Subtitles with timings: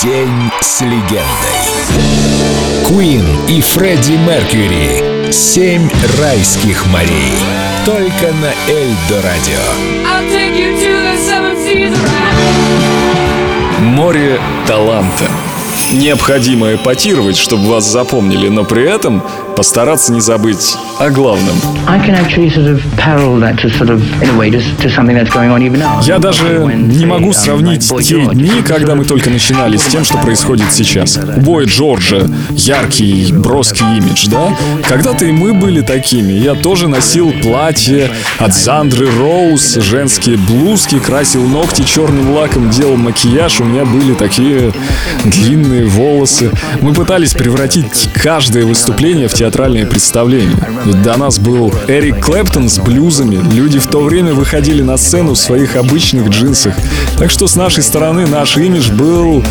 [0.00, 1.22] День с легендой.
[2.88, 5.30] Queen и Фредди Меркьюри.
[5.30, 7.32] Семь райских морей.
[7.84, 9.60] Только на Эльдо Радио.
[13.80, 15.26] Море таланта.
[15.92, 19.22] Необходимо эпатировать, чтобы вас запомнили, но при этом
[19.56, 21.54] постараться не забыть о главном.
[26.06, 30.72] Я даже не могу сравнить те дни, когда мы только начинали, с тем, что происходит
[30.72, 31.18] сейчас.
[31.36, 34.56] У Боя Джорджа яркий, броский имидж, да?
[34.88, 36.32] Когда-то и мы были такими.
[36.32, 43.60] Я тоже носил платье от Зандры Роуз, женские блузки, красил ногти черным лаком, делал макияж.
[43.60, 44.72] У меня были такие
[45.24, 46.50] длинные волосы.
[46.80, 50.56] Мы пытались превратить каждое выступление в театральное представление.
[50.84, 53.40] Ведь до нас был Эрик Клэптон с блюзами.
[53.52, 56.74] Люди в то время выходили на сцену в своих обычных джинсах.
[57.18, 59.44] Так что с нашей стороны наш имидж был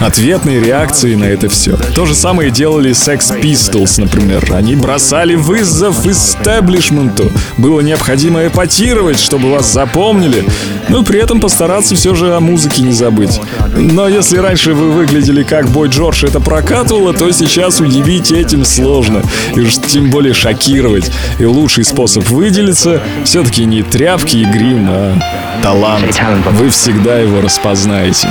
[0.00, 1.76] ответной реакцией на это все.
[1.94, 4.52] То же самое делали Sex Pistols, например.
[4.52, 7.30] Они бросали вызов истеблишменту.
[7.58, 10.44] Было необходимо эпатировать, чтобы вас запомнили,
[10.88, 13.40] но при этом постараться все же о музыке не забыть.
[13.76, 19.22] Но если раньше вы выглядели как Бой Джордж это прокатывало, то сейчас удивить этим сложно.
[19.54, 21.10] И уж тем более шокировать.
[21.38, 25.14] И лучший способ выделиться все-таки не тряпки и грим, а
[25.62, 26.20] талант.
[26.52, 28.28] Вы всегда его распознаете.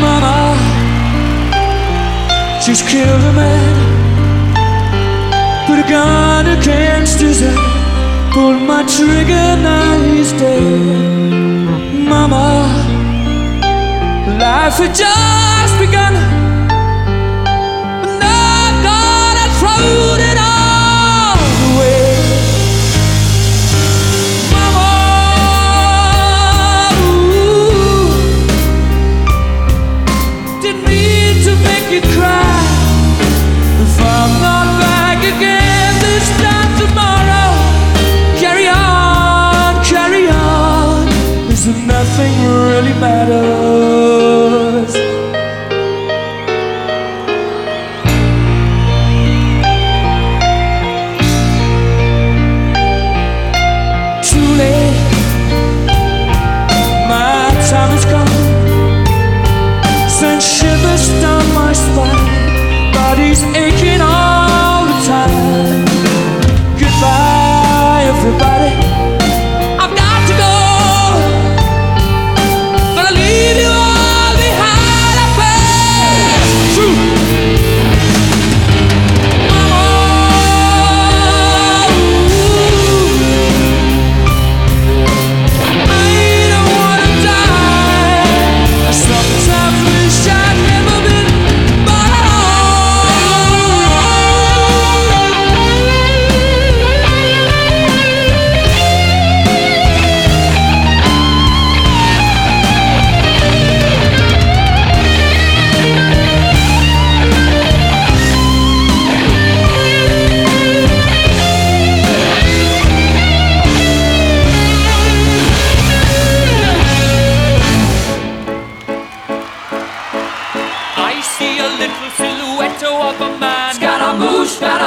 [0.00, 0.56] Mama,
[2.64, 3.74] just killed a man
[5.66, 7.58] Put a gun against his head
[8.32, 10.62] Pulled my trigger, now he's dead
[12.08, 12.66] Mama,
[14.40, 16.21] life had just begun
[61.02, 62.92] crushed on my spine.
[62.92, 63.91] Body's aching.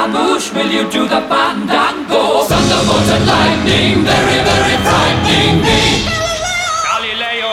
[0.06, 2.44] Scaramouche, will you do the fandango?
[2.46, 6.06] Thunderbolt and lightning, very, very frightening me.
[6.86, 7.52] Galileo,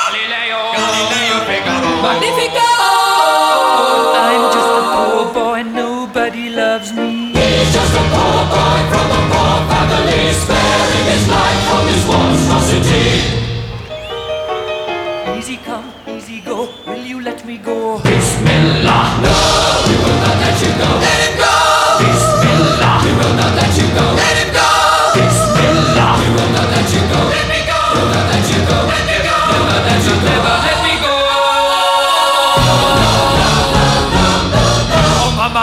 [0.00, 1.92] Galileo, Galileo Figaro.
[2.00, 2.70] Magnifico!
[4.24, 7.32] I'm just a poor boy, nobody loves me.
[7.36, 13.08] He's just a poor boy from a poor family, sparing his life from his monstrosity.
[15.38, 18.00] Easy come, easy go, will you let me go?
[18.00, 19.36] Bismillah, no,
[19.88, 20.19] we will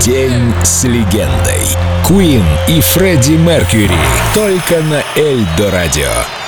[0.00, 1.60] День с легендой.
[2.06, 3.90] Куин и Фредди Меркьюри
[4.34, 6.43] только на Эльдо Радио.